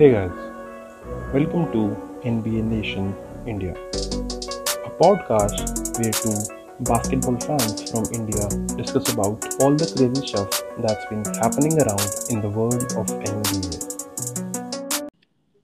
[0.00, 0.30] Hey guys,
[1.34, 1.80] welcome to
[2.24, 3.14] NBA Nation
[3.46, 6.32] India, a podcast where two
[6.80, 12.40] basketball fans from India discuss about all the crazy stuff that's been happening around in
[12.40, 13.76] the world of NBA.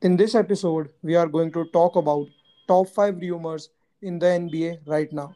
[0.02, 2.26] In this episode, we are going to talk about
[2.68, 3.70] top 5 rumors
[4.02, 5.30] in the NBA right now.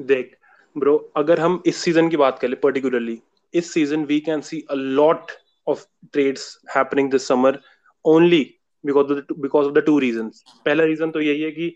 [0.00, 0.34] देख
[0.78, 3.20] bro अगर हम इस season की बात करें particularly
[3.54, 5.30] इस season we can see a lot
[5.67, 7.59] of trades happening this summer
[8.05, 8.43] only
[8.83, 11.75] because because of the two reasons पहला reason तो यही है कि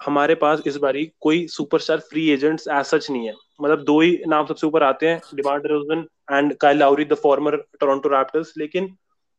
[0.00, 4.18] हमारे पास इस बारी कोई superstar free agents as such नहीं है। मतलब दो ही
[4.28, 8.88] नाम सबसे ऊपर आते हैं DeMar DeRozan and Kyle Lowry the former Toronto Raptors लेकिन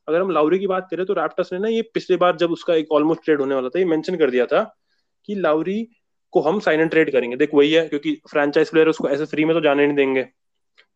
[0.07, 2.75] अगर हम लाउरी की बात करें तो रैप्टर्स ने ना ये पिछली बार जब उसका
[2.75, 4.63] एक ऑलमोस्ट ट्रेड होने वाला था, ये मेंशन कर दिया था
[5.29, 5.87] कि लाउरी
[6.33, 9.45] को हम साइन एंड ट्रेड करेंगे। देख, वही है, क्योंकि फ्रेंचाइज प्लेयर उसको ऐसे फ्री
[9.45, 10.23] में तो जाने नहीं देंगे।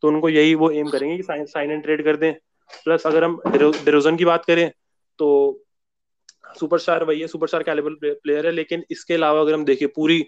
[0.03, 2.33] तो उनको यही वो एम करेंगे कि साइन एंड ट्रेड कर दें।
[2.85, 4.69] प्लस अगर हम डेरोजन की बात करें
[5.19, 5.29] तो
[6.59, 10.21] सुपरस्टार वही है सुपरस्टार कैलिबर प्लेयर है लेकिन इसके अलावा अगर हम देखें पूरी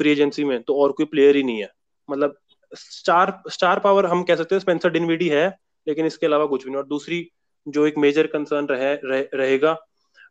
[0.00, 1.70] फ्री एजेंसी में तो और कोई प्लेयर ही नहीं है।
[2.08, 2.36] मतलब
[2.72, 5.46] स्टार स्टार पावर हम कह सकते हैं स्पेंसर डिनवीडी है
[5.86, 7.26] लेकिन इसके अलावा कुछ भी नहीं। और दूसरी
[7.66, 9.76] जो एक मेजर कंसर्न रहे, रहे रहेगा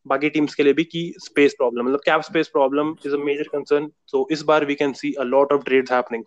[0.06, 3.48] बाकी टीम्स के लिए भी कि स्पेस प्रॉब्लम मतलब cap space problem is a major
[3.52, 6.24] concern so इस बार we can see a lot of trades happening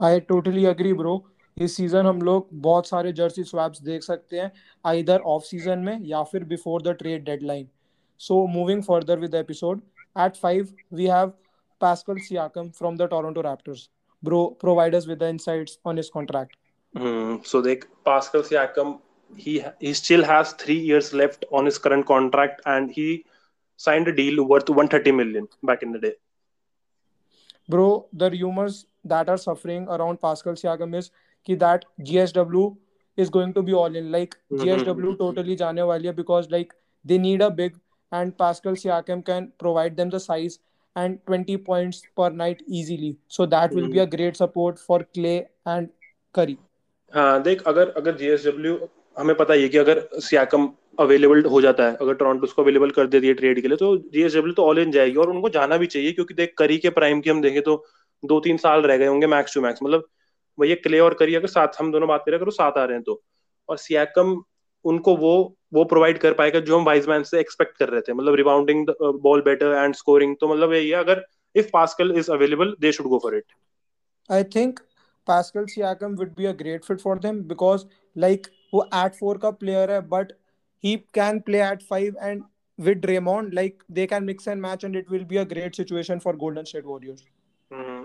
[0.00, 1.16] I totally agree bro
[1.60, 4.50] इस सीज़न हम लोग बहुत सारे जर्सी स्वैप्स देख सकते हैं
[4.84, 7.68] आइदर ऑफ़ सीज़न में या फिर before the trade deadline
[8.20, 9.80] so moving further with episode
[10.18, 11.32] at five we have
[11.80, 13.88] Pascal Siakam from the Toronto Raptors
[14.22, 18.94] bro providers with the insights on his contract so देख Pascal Siakam
[19.38, 23.08] he he still has 3 years left on his current contract and he
[23.80, 26.16] signed a deal worth 130 million back in the day
[27.70, 31.10] bro the rumours that are suffering around Pascal Siakam is
[31.48, 32.76] कि that GSW
[33.18, 36.72] is going to be all in like GSW totally जाने वाली है because like
[37.04, 37.72] they need a big
[38.12, 40.58] and Pascal Siakam can provide them the size
[40.96, 45.36] and 20 points per night easily so that will be a great support for Klay
[45.36, 45.88] and
[46.34, 46.56] Curry
[47.12, 48.78] हाँ देख अगर अगर GSW
[49.16, 50.68] हमें पता है कि अगर सियाकम
[51.00, 53.96] available हो जाता है अगर टोरंटो उसको अवेलेबल कर देती है ट्रेड के लिए तो
[54.12, 57.20] जीएसडब्ल्यू तो ऑल इन जाएगी और उनको जाना भी चाहिए क्योंकि देख करी के प्राइम
[57.20, 57.84] की हम देखें तो
[58.22, 60.06] दो तीन साल रह गए होंगे मैक्स टू मैक्स मतलब
[60.58, 62.96] वो क्ले और करी अगर साथ हम दोनों बात करें अगर वो साथ आ रहे
[62.96, 63.20] हैं तो।
[63.68, 64.36] और सियाकम
[64.84, 65.32] उनको वो
[65.74, 68.86] वो प्रोवाइड कर पाएगा जो हम वाइजमैन से एक्सपेक्ट कर रहे थे। मतलब rebounding
[69.22, 71.24] ball better and scoring तो मतलब यही है अगर
[71.54, 73.52] if Pascal is available they should go for it
[74.30, 74.80] I think
[75.28, 77.84] Pascal Siakam would be a great fit for them because
[78.16, 80.32] like वो एट फोर का प्लेयर है but
[80.84, 82.42] he can play at five and
[82.78, 86.18] with Draymond like they can mix and match and it will be a great situation
[86.18, 87.24] for Golden State Warriors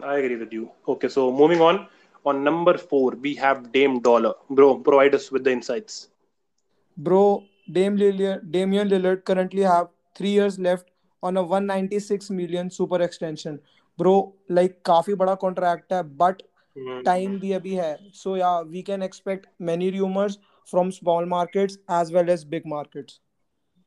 [0.06, 1.85] I agree with you okay so moving on
[2.25, 4.34] On number four, we have Dame Dollar.
[4.50, 6.09] Bro, provide us with the insights.
[6.97, 10.91] Bro, Dame Lillard, Damian Lillard currently have three years left
[11.22, 13.61] on a 196 million super extension.
[13.99, 16.43] Bro, like काफी बड़ा contract है, but
[16.77, 17.03] mm-hmm.
[17.05, 17.97] time भी अभी है.
[18.12, 23.21] So yeah, we can expect many rumors from small markets as well as big markets.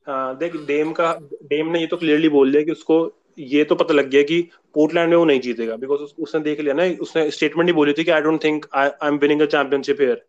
[0.08, 1.14] हाँ देख Dame का
[1.50, 2.96] dam ने ये तो क्लियरली बोल दिया कि उसको
[3.39, 4.41] ये तो पता लग गया कि
[4.75, 7.93] पोर्टलैंड में वो नहीं जीतेगा बिकॉज़ उस, उसने देख लिया ना उसने स्टेटमेंट ही बोली
[7.93, 10.25] थी कि I don't think I am winning a championship here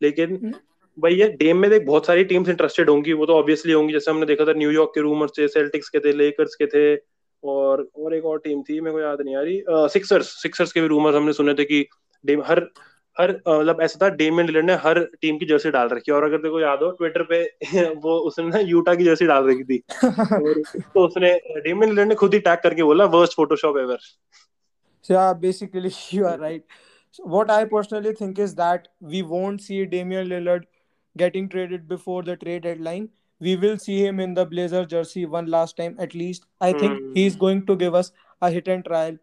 [0.00, 0.54] लेकिन
[0.98, 4.10] भाई ये डेम में देख बहुत सारी टीम्स इंटरेस्टेड होंगी वो तो ऑब्वियसली होंगी जैसे
[4.10, 6.94] हमने देखा था न्यूयॉर्क के रूमर्स थे सेल्टिक्स के थे लेकर्स के थे
[7.42, 9.62] और और एक और टीम थी मेरे को याद नहीं आ रही
[9.92, 11.86] सिक्सर्स सिक्सर्स के भी रूमर्स हमने सुने थे कि
[12.24, 12.60] डेम हर
[13.20, 16.24] हर मतलब ऐसा था डेमियन लिलर ने हर टीम की जर्सी डाल रखी है और
[16.24, 17.42] अगर देखो याद हो ट्विटर पे
[18.06, 22.14] वो उसने ना यूटा की जर्सी डाल रखी थी और तो उसने डेमियन लिलर ने
[22.14, 23.98] खुद ही टैग करके बोला worst Photoshop ever
[25.40, 26.62] basically you are right
[27.16, 30.62] so what i personally think is that we won't see damian lillard
[31.22, 33.04] getting traded before the trade deadline
[33.40, 36.96] we will see him in the blazer jersey one last time at least i think
[36.96, 37.12] mm.
[37.18, 38.10] he's going to give us
[38.42, 39.20] a hit and trial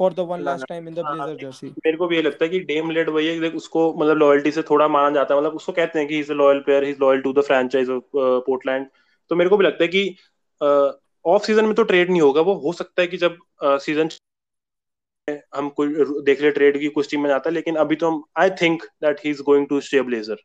[0.00, 2.48] for the one last time in the Blazer jersey मेरे को भी ये लगता है
[2.50, 5.72] कि dam lead वही है उसको मतलब लॉयल्टी से थोड़ा माना जाता है। मतलब उसको
[5.72, 8.86] कहते हैं कि is a loyal player is loyal to the franchise of Portland
[9.30, 10.16] तो मेरे को भी लगता है कि
[10.62, 14.08] ऑफ़ uh, सीज़न में तो ट्रेड नहीं होगा। वो हो सकता है कि जब सीज़न
[14.08, 15.88] uh, हम कोई
[16.22, 18.84] देख ले ट्रेड की कुछ टीम में जाता है लेकिन अभी तो हम I think
[19.02, 20.36] that he is going to stay Blazer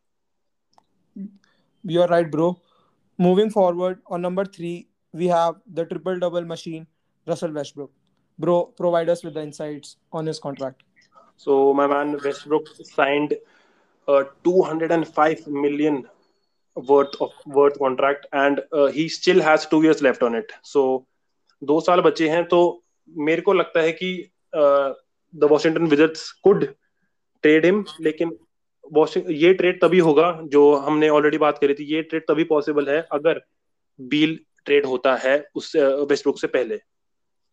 [1.86, 2.50] you are right bro
[3.20, 4.76] moving forward on number 3
[5.14, 6.82] we have the triple double machine
[7.28, 7.92] Russell Westbrook
[8.40, 10.84] bro, provide us with the insights on his contract.
[11.38, 13.36] So my man Westbrook signed
[14.08, 16.08] a 205 million
[16.76, 20.52] worth of worth contract and uh, he still has two years left on it.
[20.62, 21.06] So
[21.62, 22.58] दो साल बचे हैं तो
[23.18, 24.10] मेरे को लगता है कि
[24.56, 26.66] the Washington Wizards could
[27.44, 28.38] trade him लेकिन
[29.30, 33.02] ये ट्रेड तभी होगा जो हमने ऑलरेडी बात करी थी ये ट्रेड तभी पॉसिबल है
[33.12, 33.42] अगर
[34.00, 36.80] बील ट्रेड होता है उससे वेस्टब्रुक से पहले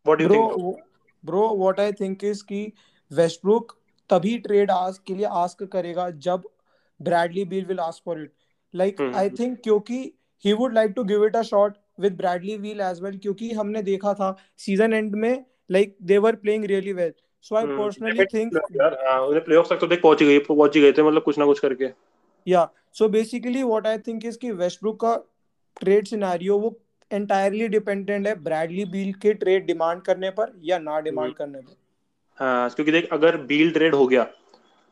[0.07, 0.77] what do you think
[1.25, 2.73] bro what I think is कि
[3.11, 3.77] वेस्टब्रुक
[4.11, 6.49] तभी ट्रेड आस्क के लिए आस्क करेगा जब
[7.01, 8.33] Bradley Beal will ask for it
[8.75, 10.01] like I think क्योंकि
[10.45, 13.83] he would like to give it a shot with Bradley Beal as well क्योंकि हमने
[13.83, 17.13] देखा था सीज़न एंड में like they were playing really well
[17.43, 21.03] so I personally think हाँ उन्हें playoffs तक तो देख पहुँच गए पहुँच गए थे
[21.03, 21.89] मतलब कुछ ना कुछ करके।
[22.47, 25.15] या so basically what I think is कि वेस्टब्रुक का
[25.81, 26.71] ट्रेड सिनेरियो वो
[27.13, 31.59] एंटायरली डिपेंडेंट है ब्रैडली बील के ट्रेड डिमांड करने पर या ना डिमांड हम्म। करने
[31.59, 31.75] पर?
[32.39, 34.27] हाँ क्योंकि देख अगर बील ट्रेड हो गया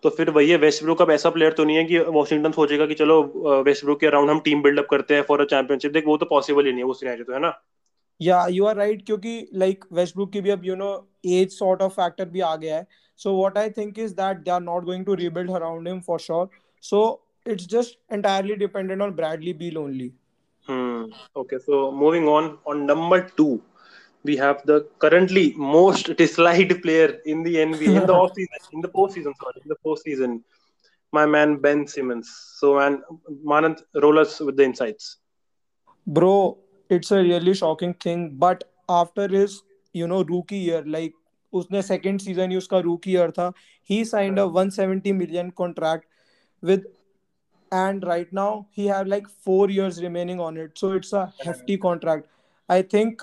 [0.04, 2.94] तो फिर वही है वेस्टब्रुक अब ऐसा प्लेयर तो नहीं है कि वॉशिंगटन सोचेगा कि
[2.94, 3.22] चलो
[3.66, 6.66] वेस्टब्रुक के अराउंड हम टीम बिल्डअप करते हैं फॉर अ चैंपियनशिप देख वो तो पॉसिबल
[6.66, 7.52] ही नहीं है वो सिनेरियो तो है ना?
[8.20, 10.92] या यू आर राइट क्योंकि लाइक वेस्टब्रुक की भी अब you know
[11.26, 12.86] age sort of factor भी आ गया है।
[13.20, 16.20] So what I think is that they are not going to rebuild around him for
[16.20, 16.48] sure
[16.84, 17.02] so
[17.46, 20.08] it's just entirely dependent on Bradley Beal only.
[20.69, 21.05] Hmm.
[21.35, 23.61] Okay, so moving on on number two,
[24.23, 28.81] we have the currently most disliked player in the NBA in the off season, in
[28.81, 30.41] the postseason, sorry, in the postseason.
[31.11, 32.29] My man Ben Simmons.
[32.57, 33.01] So man,
[33.43, 35.17] Manant, roll us with the insights.
[36.07, 36.57] Bro,
[36.89, 39.61] it's a really shocking thing but after his
[39.93, 41.13] you know rookie year like
[41.53, 43.51] उसने second season ही उसका rookie year था
[43.89, 46.05] ही signed a 170 million contract
[46.63, 46.87] with
[47.72, 50.72] and right now he have like 4 years remaining on it.
[50.74, 52.26] So it's a hefty contract.
[52.68, 53.22] I think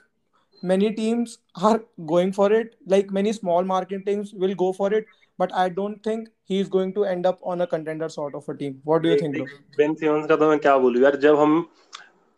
[0.61, 2.75] many teams are going for it.
[2.85, 5.05] Like many small market teams will go for it
[5.37, 8.47] but i don't think he is going to end up on a contender sort of
[8.49, 8.81] a team.
[8.83, 11.67] What do you think ben simmons ka to main kya bolu yaar jab hum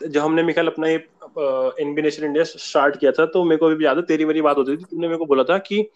[0.01, 0.95] जब हमने मिखाल अपना ये
[1.83, 4.57] NB nation India start किया था तो मेरे को अभी याद है तेरी मेरी बात
[4.57, 5.89] होती थी तुमने मेरे को बोला था कि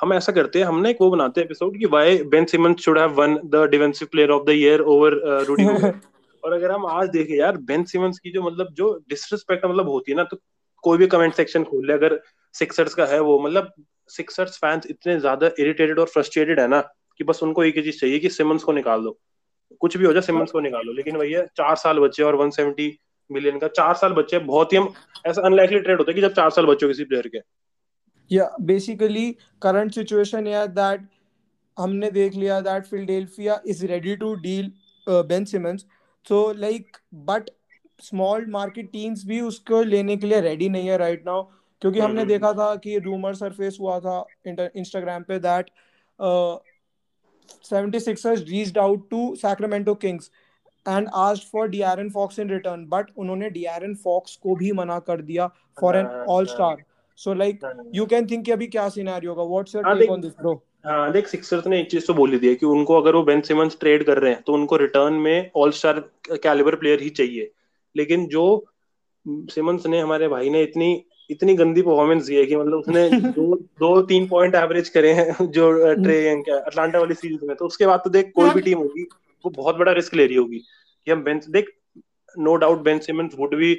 [0.00, 2.98] हम ऐसा करते हैं हमने एक वो बनाते हैं एपिसोड कि why Ben Simmons should
[2.98, 5.14] have won the defensive player of the year over
[5.44, 5.64] Rudy
[6.42, 10.12] और अगर हम आज देखें यार बेन सिमंस की जो मतलब जो डिसरिस्पेक्ट मतलब होती
[10.12, 10.36] है ना तो
[10.82, 12.20] कोई भी कमेंट सेक्शन खोल ले अगर
[12.54, 13.72] सिक्सर्स का है वो मतलब
[14.08, 16.80] सिक्सर्स फैंस इतने ज़्यादा इरिटेटेड और फ्रस्ट्रेटेड है ना
[17.18, 19.18] कि बस उनको एक ही चीज़ चाहिए कि सिमंस को निकाल दो।
[19.80, 22.90] कुछ भी हो जाए सिमंस को निकाल लेकिन भैया चार साल बचे और 170
[23.32, 24.92] मिलियन का चार साल बच्चे बहुत ही हम
[25.26, 27.38] ऐसा अनलाइकली ट्रेड होता है कि जब चार साल बच्चों किसी प्लेयर के।
[28.30, 29.30] या बेसिकली
[29.62, 31.08] करंट सिचुएशन या दैट
[31.76, 34.72] हमने देख लिया that Philadelphia is ready to deal
[35.06, 35.86] Ben Simmons
[36.26, 37.50] so like but
[38.02, 41.42] small market teams भी उसको लेने के लिए रेडी नहीं है राइट नाउ
[41.82, 45.70] क्योंकि हमने। देखा था कि रूमर सरफेस हुआ था इंस्टाग्राम पे that
[47.64, 50.30] seventy sixers reached out to Sacramento Kings
[50.88, 55.20] and asked for De'Aaron Fox in return but उन्होंने डीआरएन फॉक्स को भी मना कर
[55.22, 55.46] दिया
[55.80, 56.84] for an all star
[57.16, 57.60] so like
[57.94, 59.50] you can think कि अभी क्या सिनेरियो होगा?
[59.50, 60.54] What's your take on this bro
[60.86, 63.40] हाँ देख सिक्सर्स ने एक चीज़ तो बोल दी है कि उनको अगर वो बेन
[63.40, 65.98] सिमंस ट्रेड कर रहे हैं तो उनको रिटर्न में ऑल स्टार
[66.32, 67.50] कैलिबर प्लेयर ही चाहिए।
[67.96, 68.44] लेकिन जो
[69.28, 73.56] सिमंस ने हमारे भाई ने इतनी इतनी गंदी परफॉर्मेंस दी है कि मतलब उसने दो
[73.56, 78.00] दो तीन पॉइंट एवरेज करे हैं जो ट्रे अटलांटा वाली सीरीज़ में। तो उसके बाद
[78.04, 79.06] तो देख कोई भी टीम होगी।
[79.44, 81.70] वो बहुत बड़ा रिस्क ले रही होगी कि हम बेन देख
[82.36, 83.72] no doubt Ben Simmons would be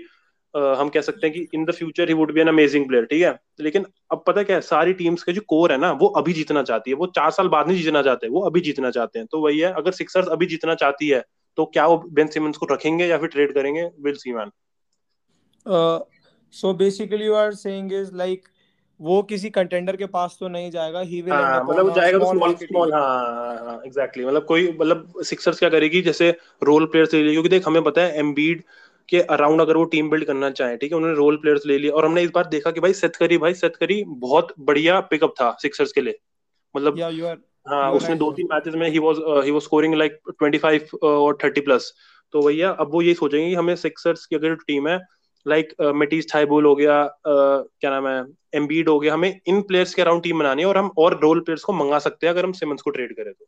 [0.54, 3.22] हम कह सकते हैं कि in the future he would be an amazing player ठीक
[3.24, 3.38] है?
[3.60, 6.64] लेकिन अब पता क्या है, सारी टीम्स के जो कोर है ना, वो अभी जीतना
[6.64, 9.40] चाहती है, वो चार साल बाद नहीं जीतना चाहते, वो अभी जीतना चाहते हैं। तो
[9.42, 11.24] वही है, अगर सिक्सर्स अभी जीतना चाहती है
[11.58, 13.84] तो क्या वो बेन सिमंस को रखेंगे या फिर ट्रेड करेंगे?
[14.00, 14.52] Will see man
[16.54, 18.48] so basically you are saying is like
[19.02, 22.56] वो किसी कंटेंडर के पास तो नहीं जाएगा ही विल हाँ, मतलब वो जाएगा स्मॉल
[22.56, 27.50] स्मॉल हाँ एग्जैक्टली मतलब कोई मतलब सिक्सर्स क्या करेगी जैसे रोल प्लेयर्स ले लिए क्योंकि
[27.50, 28.64] देख हमें पता है एम्बीड
[29.10, 31.92] के अराउंड अगर वो टीम बिल्ड करना चाहे ठीक है उन्होंने रोल प्लेयर्स ले लिए
[31.92, 35.34] और हमने इस बार देखा कि भाई सेथ करी भाई सेथ करी बहुत बढ़िया पिकअप
[35.42, 36.20] था सिक्सर्स के लिए।
[36.76, 37.00] मतलब
[37.68, 39.16] हाँ उसने दो तीन मैचेस में he was
[39.46, 41.94] he was scoring like 25 और 30 प्लस
[42.34, 45.00] तो भैया अब वो ये सोचेंगे कि हमें सिक्सर्स की अगर टीम है
[45.48, 49.94] लाइक मेटिस थाइबुल हो गया uh, क्या नाम है एम्बीड हो गया हमें इन प्लेयर्स
[49.94, 52.46] के अराउंड टीम बनानी है और हम और रोल प्लेयर्स को मंगा सकते हैं अगर
[52.46, 53.46] हम सिमंस को ट्रेड करें तो।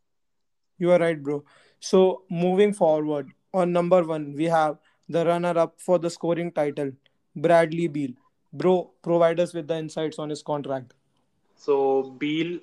[0.80, 1.44] You are right bro
[1.82, 4.76] so moving forward on number one we have
[5.08, 6.92] the runner up for the scoring title
[7.36, 8.14] Bradley Beal
[8.52, 10.92] bro provide us with the insights on his contract
[11.62, 12.58] so Beal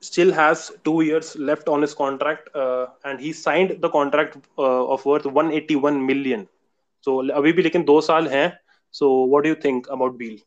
[0.00, 4.86] still has two years left on his contract uh, and he signed the contract uh,
[4.86, 6.46] of worth 181 million.
[7.06, 8.48] So अभी भी लेकिन दो साल हैं।
[8.91, 10.37] so what do you think about Beal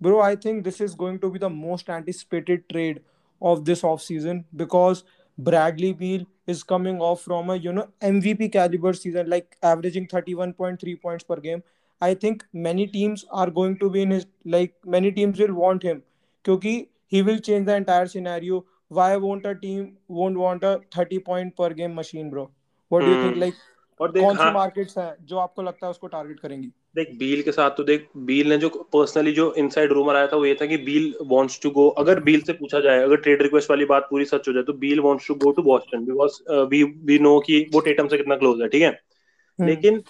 [0.00, 3.02] Bro, I think this is going to be the most anticipated trade
[3.42, 5.04] of this offseason because
[5.38, 11.02] Bradley Beal is coming off from a you know MVP caliber season, like averaging 31.3
[11.02, 11.62] points per game.
[12.00, 15.82] I think many teams are going to be in his like many teams will want
[15.82, 16.02] him
[16.42, 18.64] because he will change the entire scenario.
[18.88, 22.50] Why won't a team won't want a 30 point per game machine, bro?
[22.92, 23.54] What do you think hmm like
[24.00, 27.09] और देख कौन सी हाँ markets हैं जो आपको लगता है उसको टारगेट करेंगी देख
[27.19, 30.45] बील के साथ तो देख बील ने जो पर्सनली जो इनसाइड रूमर आया था वो
[30.45, 33.69] ये था कि बील वांट्स टू गो अगर बील से पूछा जाए अगर ट्रेड रिक्वेस्ट
[33.69, 36.83] वाली बात पूरी सच हो जाए तो Beal wants to go to Boston because we
[36.83, 38.89] we know कि वो टेटम से कितना क्लोज है ठीक है?
[38.89, 40.01] हम्म। लेकिन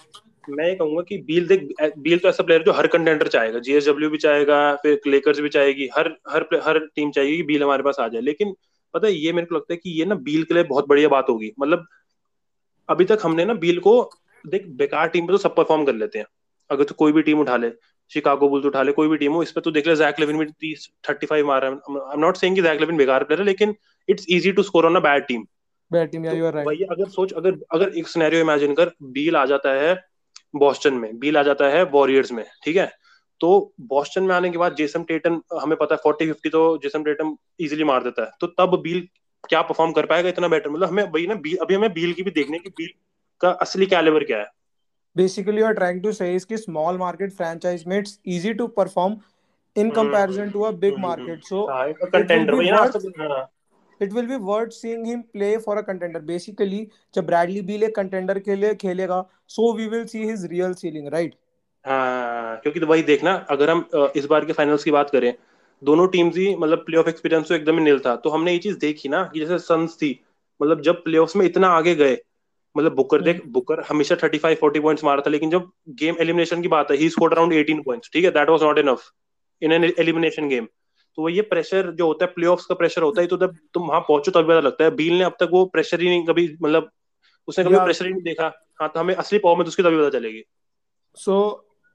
[0.50, 4.10] मैं ये कहूँगा कि बील देख बील तो ऐसा प्लेयर जो हर कंटेंडर चाहेगा जीएसडब्ल्यू
[4.10, 7.96] भी चाहेगा फिर लेकर्स भी चाहेगी हर हर हर टीम चाहेगी कि बील हमारे पास
[8.00, 8.54] आ जाए लेकिन
[8.94, 11.08] पता है ये मेरे को लगता है कि ये ना बील के लिए बहुत बढ़िया
[11.08, 11.86] बात होगी मतलब
[12.88, 14.10] अभी तक हमने ना बील को
[14.46, 16.26] देख बेकार टीम पे तो सब परफॉर्म कर लेते हैं।
[16.70, 17.70] अगर तो कोई भी टीम उठा ले
[18.10, 20.38] शिकागो बुल्स उठा ले कोई भी टीम हो इस पर तो देख ले जैक लेविन
[20.38, 23.24] भी तीस थर्टी फाइव मार रहा है। आई एम नॉट सेइंग कि जैक लेविन बेकार
[23.24, 23.74] प्लेयर है लेकिन
[24.08, 25.46] it's easy to score on a bad team
[25.90, 28.90] bad team या यू आर राइट वही अगर सोच अगर अगर एक सिनेरियो इमेजिन कर
[29.02, 29.94] बील आ जाता है
[30.56, 32.90] बॉस्टन में बील आ जाता है वॉरियर्स में ठीक है?
[33.40, 37.02] तो बॉस्टन में आने के बाद जेसन टेटन हमें पता है फोर्टी फिफ्टी तो जेसन
[37.04, 39.06] टेटन इजिली मार देता है। तो तब बील
[39.44, 42.22] क्या परफॉर्म कर पाएगा इतना बेटर मतलब हमें वही ना बील अभी हमें बील की
[42.22, 42.88] भी देखने की बील
[43.40, 44.46] का असली कैलिबर क्या है?
[45.16, 48.68] Basically you are trying to say is कि small market franchise में it's easy to
[48.80, 49.16] perform
[49.76, 53.46] in comparison to a big market so हाँ it will contender be worth हाँ
[54.00, 56.80] it will be worth seeing him play for a contender basically
[57.14, 59.24] जब Bradley Beal एक contender के लिए खेलेगा
[59.56, 61.36] so we will see his real ceiling right
[61.84, 65.32] हाँ क्योंकि तो वही देखना अगर हम अ, इस बार के फाइनल्स की बात करें
[65.82, 68.78] दोनों टीम्स ही मतलब प्लेऑफ एक्सपीरियंस तो एकदम ही नील था तो हमने ये चीज़
[68.78, 70.10] देखी ना कि जैसे सन्स थी
[70.60, 72.16] मतलब जब प्लेऑफ्स में इतना आगे गए
[72.76, 76.68] मतलब बुकर देख बुकर हमेशा 35 40 पॉइंट्स मारा था लेकिन जब गेम एलिमिनेशन की
[76.68, 78.30] बात है ही स्कोर्ड अराउंड 18 पॉइंट्स ठीक है?
[78.30, 79.10] That was not enough
[79.62, 83.20] in an elimination game तो वो ये प्रेशर जो होता है प्लेऑफ्स का प्रेशर होता
[83.20, 85.64] है तो जब तुम वहाँ पहुंचो तभी पता लगता है। बील ने अब तक वो
[85.74, 86.90] प्रेशर ही नहीं कभी मतलब
[87.48, 90.18] उसने कभी प्रेशर ही नहीं देखा। हाँ तो हमें असली पावर में उसकी तभी पता
[90.18, 90.42] चलेगी।
[91.16, 91.38] So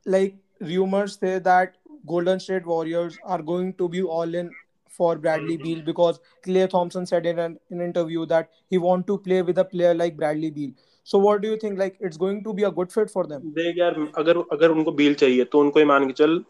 [0.06, 0.34] like
[0.72, 1.78] rumors say that
[2.12, 4.50] Golden State Warriors are going to be all in
[4.92, 5.64] for Bradley Mhm.
[5.64, 9.58] Beal because Clay Thompson said in an, an interview that he want to play with
[9.58, 10.72] a player like Bradley Beal.
[11.08, 11.80] So what do you think?
[11.80, 13.52] Like it's going to be a good fit for them?
[13.60, 16.44] देख यार अगर अगर उनको बील चाहिए तो उनको ये मान के चल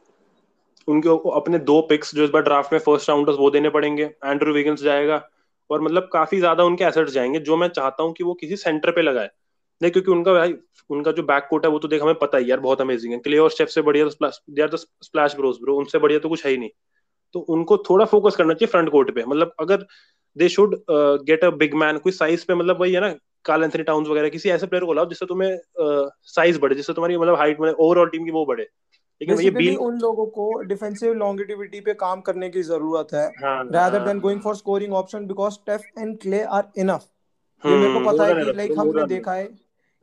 [0.88, 4.54] उनके अपने दो पिक्स जो इस बार ड्राफ्ट में फ़र्स्ट राउंडर्स वो देने पड़ेंगे एंड्रू
[4.54, 5.22] विगिंस जाएगा
[5.70, 8.92] और मतलब काफ़ी ज़्यादा उनके एसेट्स जाएँगे जो मैं चाहता हूँ कि वो किसी सेंटर
[8.92, 9.30] पे लगाए
[9.82, 10.56] नहीं क्योंकि उनका भाई
[10.90, 13.20] उनका जो बैक कोट है वो तो देख हमें पता ही यार बहुत अमेजिंग है
[13.20, 16.30] क्ले और स्टेप से बढ़िया तो they are the Splash Bros bro उनसे बढ़िया तो
[16.30, 16.70] कुछ है ही नहीं
[17.34, 19.86] तो उनको थोड़ा फोकस करना चाहिए फ्रंट कोर्ट पे। मतलब अगर
[20.38, 23.14] they should get a big man कोई साइज़ पे मतलब वही है ना
[23.46, 25.58] कार्ल एंथनी टाउन्स वगैरह किसी ऐसे प्लेयर को लाओ जिससे तुम्हें
[26.24, 28.64] साइज़ बढ़े जिससे तुम्हारी मतलब हाइट में ओवरऑल टीम की वो बढ़े।
[29.22, 33.34] लेकिन ये बील उन लोगों को डिफेंसिव लॉन्गिटिविटी पे काम करने की ज़रूरत है
[33.74, 37.04] than going for scoring option because Steph and Clay are enough.
[37.66, 39.46] ये हम्म, मेरे को पता है कि लाइक हमने देखा है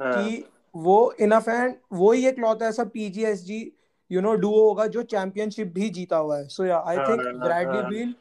[0.02, 0.44] हाँ, कि
[0.76, 3.72] वो इनफ है वो ही एक लौता ऐसा पीजीएसजी
[4.10, 6.46] यू नो डुओ होगा जो चैंपियनशिप भी जीता हुआ है.
[6.48, 7.82] So yeah I think Bradley.
[7.90, 8.14] Beal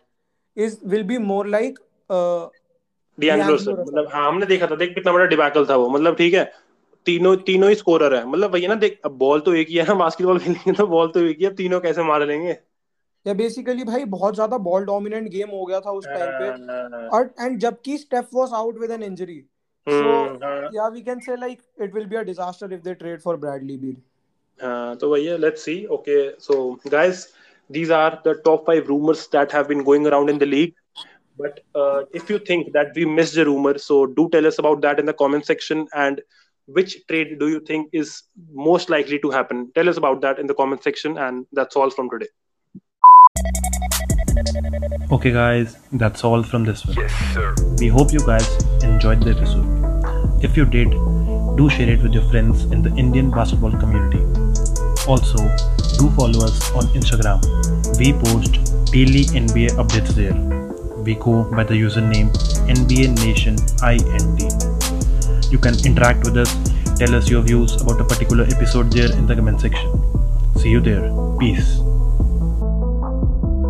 [0.58, 1.80] is will be more like
[3.18, 6.34] D'Angelo sir मतलब हाँ हमने देखा था देख कितना बड़ा डिबैकल था वो। मतलब ठीक
[6.34, 6.52] है
[7.06, 9.86] तीनों तीनों ही स्कोरर है। मतलब वही ना देख अब बॉल तो एक ही है
[9.88, 12.58] ना बास्केटबॉल खेलेंगे तो बॉल तो एक ही है अब तीनों कैसे मार लेंगे?
[13.26, 17.08] या बेसिकली भाई बहुत ज़्यादा बॉल डोमिनेंट गेम हो गया था उस टाइम पे। हाँ,
[17.10, 19.40] और एंड जबकि Steph was out with an injury
[19.88, 23.38] so yeah we can say like it will be a disaster if they trade for
[23.38, 23.96] Bradley Beal
[24.63, 26.59] तो वही है let's see okay so
[26.91, 27.29] guys
[27.75, 30.73] these are the top five rumors that have been going around in the league
[31.43, 34.83] but uh, if you think that we missed a rumor so do tell us about
[34.87, 36.21] that in the comment section and
[36.79, 38.13] which trade do you think is
[38.71, 41.97] most likely to happen tell us about that in the comment section and that's all
[41.99, 42.33] from today
[45.11, 46.97] Okay, guys, that's all from this one.
[47.79, 48.49] We hope you guys
[48.83, 50.43] enjoyed the episode.
[50.43, 50.91] If you did,
[51.57, 54.46] do share it with your friends in the Indian basketball community.
[55.08, 55.38] also,
[55.98, 57.40] do follow us on Instagram.
[57.98, 58.54] We post
[58.92, 60.36] daily NBA updates there.
[61.04, 62.30] We go by the username
[62.68, 65.52] NBA Nation INT.
[65.52, 66.54] You can interact with us,
[66.98, 69.90] tell us your views about a particular episode there in the comment section.
[70.58, 71.10] See you there.
[71.40, 71.87] Peace.